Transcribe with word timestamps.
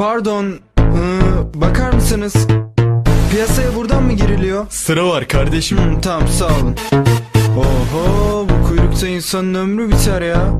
pardon. 0.00 0.46
Ee, 0.78 1.60
bakar 1.60 1.92
mısınız? 1.92 2.34
Piyasaya 3.30 3.74
buradan 3.76 4.02
mı 4.02 4.12
giriliyor? 4.12 4.66
Sıra 4.70 5.08
var 5.08 5.28
kardeşim. 5.28 5.78
Hmm, 5.78 6.00
tamam 6.00 6.28
sağ 6.28 6.46
olun. 6.46 6.76
Oho 7.58 8.46
bu 8.48 8.68
kuyrukta 8.68 9.08
insanın 9.08 9.54
ömrü 9.54 9.88
biter 9.88 10.22
ya. 10.22 10.52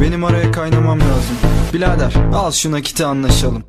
Benim 0.00 0.24
araya 0.24 0.52
kaynamam 0.52 1.00
lazım. 1.00 1.36
Birader 1.72 2.14
al 2.34 2.50
şu 2.52 2.72
nakiti 2.72 3.04
anlaşalım. 3.04 3.62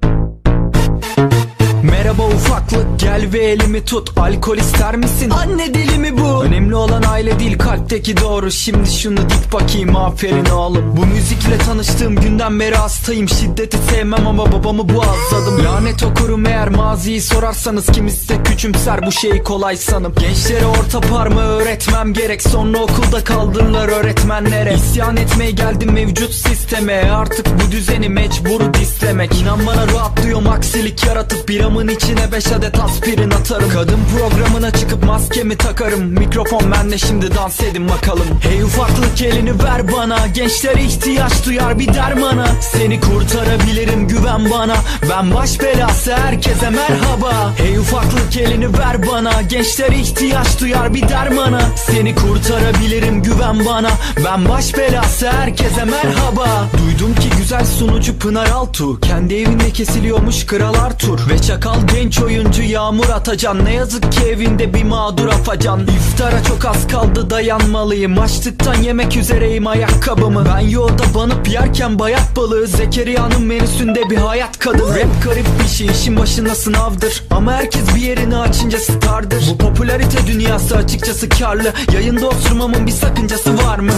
Merhaba 1.83 2.27
ufaklık 2.27 2.99
gel 2.99 3.29
ve 3.33 3.37
elimi 3.37 3.85
tut. 3.85 4.17
Alkol 4.17 4.57
ister 4.57 4.95
misin? 4.95 5.29
Anne 5.29 5.73
deli 5.73 5.97
mi 5.97 6.17
bu? 6.17 6.43
Önemli 6.43 6.75
olan 6.75 7.03
aile 7.03 7.39
değil 7.39 7.57
kalpteki 7.57 8.17
doğru. 8.17 8.51
Şimdi 8.51 8.91
şunu 8.91 9.17
dik 9.17 9.53
bakayım 9.53 9.95
aferin 9.95 10.45
oğlum. 10.45 10.97
Bu 10.97 11.05
müzikle 11.05 11.57
tanıştığım 11.57 12.15
günden 12.15 12.59
beri 12.59 12.75
hastayım. 12.75 13.29
Şiddeti 13.29 13.77
sevmem 13.77 14.27
ama 14.27 14.51
babamı 14.51 14.89
boğazladım 14.89 15.65
Lanet 15.65 16.03
okurum 16.03 16.45
eğer 16.45 16.69
maziyi 16.69 17.21
sorarsanız. 17.21 17.85
Kimisi 17.85 18.29
de 18.29 18.43
küçümser 18.43 19.05
bu 19.05 19.11
şeyi 19.11 19.43
kolay 19.43 19.77
sanıp 19.77 20.19
Gençlere 20.19 20.65
orta 20.65 20.99
parmağı 20.99 21.47
öğretmem 21.47 22.13
gerek? 22.13 22.41
Sonra 22.41 22.77
okulda 22.77 23.23
kaldırırlar 23.23 23.87
öğretmenlere. 23.87 24.73
İsyan 24.73 25.17
etmeye 25.17 25.51
geldim 25.51 25.91
mevcut 25.91 26.33
sisteme. 26.33 27.11
Artık 27.11 27.47
bu 27.47 27.71
düzeni 27.71 28.09
mecbur 28.09 28.73
dislemek. 28.73 29.41
İnan 29.41 29.67
bana 29.67 29.87
rahatlıyorum 29.87 30.47
aksilik 30.47 31.05
yaratıp 31.05 31.49
Biramın 31.71 31.87
içine 31.87 32.31
beş 32.31 32.47
adet 32.47 32.79
aspirin 32.79 33.31
atarım. 33.31 33.69
Kadın 33.69 33.99
programına 34.17 34.71
çıkıp 34.71 35.03
maskemi 35.03 35.57
takarım. 35.57 36.03
Mikrofon 36.03 36.71
bende 36.71 36.97
şimdi 36.97 37.35
dans 37.35 37.59
edin 37.59 37.89
bakalım. 37.89 38.25
Hey 38.41 38.61
ufaklık 38.61 39.21
elini 39.21 39.63
ver 39.63 39.91
bana. 39.91 40.27
Gençler 40.27 40.75
ihtiyaç 40.75 41.45
duyar 41.45 41.79
bir 41.79 41.93
dermana. 41.93 42.47
Seni 42.61 43.01
kurtarabilirim 43.01 44.07
güven 44.07 44.51
bana. 44.51 44.75
Ben 45.09 45.33
baş 45.33 45.59
belası 45.61 46.13
herkese 46.13 46.69
merhaba. 46.69 47.53
Hey 47.57 47.77
ufaklık 47.77 48.37
elini 48.37 48.77
ver 48.77 49.07
bana. 49.11 49.41
Gençler 49.41 49.91
ihtiyaç 49.91 50.59
duyar 50.59 50.93
bir 50.93 51.09
dermana. 51.09 51.61
Seni 51.75 52.15
kurtarabilirim 52.15 53.23
güven 53.23 53.65
bana. 53.65 53.89
Ben 54.25 54.49
baş 54.49 54.77
belası 54.77 55.31
herkese 55.31 55.85
merhaba. 55.85 56.67
Duydum 56.77 57.15
ki 57.15 57.29
güzel 57.51 57.65
sunucu 57.65 58.19
Pınar 58.19 58.47
Altuğ. 58.47 58.99
Kendi 58.99 59.35
evinde 59.35 59.71
kesiliyormuş 59.71 60.45
Kral 60.45 60.73
Arthur. 60.73 61.19
Ve 61.29 61.41
çakal 61.41 61.87
genç 61.87 62.21
oyuncu 62.21 62.61
Yağmur 62.61 63.09
Atacan. 63.09 63.65
Ne 63.65 63.73
yazık 63.73 64.11
ki 64.11 64.19
evinde 64.23 64.73
bir 64.73 64.83
mağdur 64.83 65.27
afacan. 65.27 65.87
İftara 65.87 66.43
çok 66.43 66.65
az 66.65 66.87
kaldı 66.87 67.29
dayanmalıyım. 67.29 68.19
Açlıktan 68.19 68.75
yemek 68.75 69.17
üzereyim 69.17 69.67
ayakkabımı. 69.67 70.45
Ben 70.45 70.59
yolda 70.59 71.03
banıp 71.15 71.49
yerken 71.49 71.99
bayat 71.99 72.35
balığı. 72.35 72.67
Zekeriya'nın 72.67 73.41
menüsünde 73.41 74.09
bir 74.09 74.17
hayat 74.17 74.59
kadın 74.59 74.89
Rap 74.89 75.23
garip 75.23 75.45
bir 75.63 75.69
şey 75.69 75.87
işin 75.87 76.17
başında 76.17 76.55
sınavdır. 76.55 77.23
Ama 77.31 77.53
herkes 77.53 77.95
bir 77.95 78.01
yerini 78.01 78.37
açınca 78.37 78.79
stardır. 78.79 79.43
Bu 79.53 79.57
popülarite 79.57 80.27
dünyası 80.27 80.77
açıkçası 80.77 81.29
karlı. 81.29 81.73
Yayında 81.93 82.27
oturmamın 82.27 82.87
bir 82.87 82.91
sakıncası 82.91 83.57
var 83.57 83.79
mı? 83.79 83.91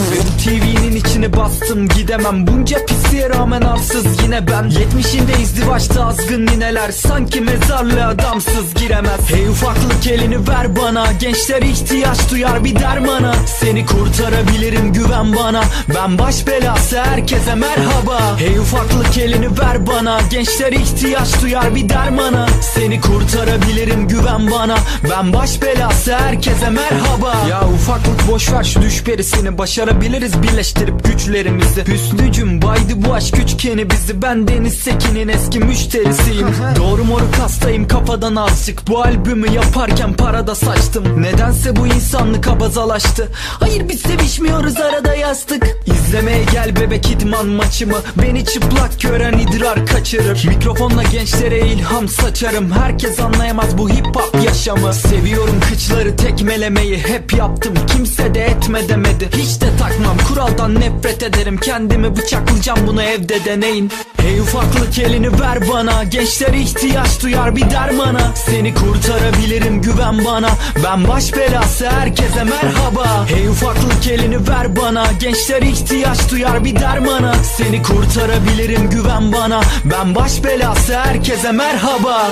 TV'nin 0.43 0.95
içine 0.95 1.37
bastım 1.37 1.87
gidemem. 1.87 2.47
Bunca 2.47 2.85
pisliğe 2.85 3.29
rağmen 3.43 3.61
arsız. 3.61 4.05
Yine 4.23 4.47
ben 4.47 4.69
Yetmişinde 4.69 5.41
izdivaçta 5.41 6.05
azgın 6.05 6.45
nineler. 6.45 6.91
Sanki 6.91 7.41
mezarlığa 7.41 8.07
adamsız 8.07 8.73
giremez. 8.73 9.19
Hey 9.27 9.47
ufaklık 9.47 10.07
elini 10.07 10.47
ver 10.47 10.75
bana. 10.75 11.11
Gençler 11.19 11.61
ihtiyaç 11.61 12.31
duyar 12.31 12.63
bir 12.63 12.75
dermana. 12.75 13.35
Seni 13.59 13.85
kurtarabilirim 13.85 14.93
güven 14.93 15.35
bana. 15.35 15.63
Ben 15.95 16.19
baş 16.19 16.47
belası 16.47 17.03
herkese 17.03 17.55
merhaba. 17.55 18.39
Hey 18.39 18.57
ufaklık 18.57 19.17
elini 19.17 19.59
ver 19.59 19.87
bana. 19.87 20.19
Gençler 20.29 20.71
ihtiyaç 20.71 21.41
duyar 21.41 21.75
bir 21.75 21.89
dermana. 21.89 22.47
Seni 22.61 23.01
kurtarabilirim 23.01 24.07
güven 24.07 24.51
bana. 24.51 24.75
Ben 25.09 25.33
baş 25.33 25.61
belası 25.61 26.15
herkese 26.15 26.69
merhaba. 26.69 27.33
Ya 27.49 27.67
ufaklık 27.67 28.31
boş 28.31 28.51
ver 28.51 28.63
şu 28.63 28.81
düş 28.81 29.03
perisini. 29.03 29.57
Başarabiliriz 29.57 30.43
birleştirip 30.43 31.03
güçlerimizi. 31.03 31.85
Hüsnücüm 31.87 32.61
baydı 32.61 32.93
bu 32.95 33.13
aşk 33.13 33.32
üçgeni 33.37 33.89
bizi 33.89 34.21
Ben 34.21 34.47
Deniz 34.47 34.73
Sekin'in 34.73 35.27
eski 35.27 35.59
müşterisiyim. 35.59 36.47
Doğru 36.75 37.03
moruk 37.03 37.35
hastayım 37.35 37.87
kafadan 37.87 38.35
azıcık. 38.35 38.87
Bu 38.87 39.01
albümü 39.01 39.51
yaparken 39.51 40.13
parada 40.13 40.55
saçtım. 40.55 41.21
Nedense 41.21 41.75
bu 41.75 41.87
insanlık 41.87 42.47
abazalaştı. 42.47 43.29
Hayır 43.59 43.89
biz 43.89 44.01
sevişmiyoruz 44.01 44.81
arada 44.81 45.15
yastık 45.15 45.77
İzlemeye 46.13 46.43
gel 46.51 46.75
bebek 46.75 47.11
idman 47.11 47.47
maçımı. 47.47 47.97
Beni 48.21 48.45
çıplak 48.45 49.01
gören 49.01 49.37
idrar 49.37 49.85
kaçırır. 49.85 50.45
Mikrofonla 50.47 51.03
gençlere 51.03 51.67
ilham 51.67 52.07
saçarım. 52.07 52.71
Herkes 52.71 53.19
anlayamaz 53.19 53.77
bu 53.77 53.89
hip 53.89 54.05
hop 54.05 54.43
yaşamı. 54.45 54.93
Seviyorum 54.93 55.59
kıçları 55.69 56.15
tekmelemeyi. 56.15 56.97
Hep 56.97 57.33
yaptım 57.33 57.73
Kimse 57.87 58.33
de 58.33 58.45
etme 58.45 58.89
demedi. 58.89 59.29
Hiç 59.37 59.61
de 59.61 59.65
takmam 59.79 60.17
kuraldan 60.27 60.75
nefret 60.75 61.23
ederim. 61.23 61.57
Kendimi 61.57 62.15
bıçaklayacağım 62.15 62.87
bunu 62.87 63.03
evde 63.03 63.45
deneyin. 63.45 63.91
Hey 64.17 64.39
ufaklık 64.39 64.99
elini 64.99 65.39
ver 65.39 65.69
bana. 65.73 66.03
Gençler 66.03 66.53
ihtiyaç 66.53 67.23
duyar 67.23 67.55
bir 67.55 67.69
dermana. 67.69 68.35
Seni 68.35 68.73
kurtarabilirim 68.73 69.81
güven 69.81 70.25
bana. 70.25 70.49
Ben 70.83 71.07
baş 71.07 71.35
belası 71.35 71.89
herkese 71.89 72.43
merhaba. 72.43 73.25
Hey 73.27 73.47
ufaklık 73.47 74.07
elini 74.07 74.47
ver 74.47 74.75
bana. 74.75 75.05
Gençler 75.19 75.61
ihtiyaç 76.03 76.31
duyar 76.31 76.63
bir 76.63 76.75
dermana. 76.75 77.33
Seni 77.33 77.83
kurtarabilirim 77.83 78.89
güven 78.89 79.31
bana. 79.31 79.61
Ben 79.85 80.15
baş 80.15 80.43
belası 80.43 80.99
herkese 80.99 81.51
merhaba 81.51 82.27